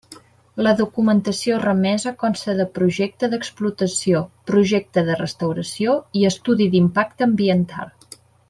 [0.67, 7.95] La documentació remesa consta de projecte d'explotació, projecte de restauració i estudi d'impacte ambiental.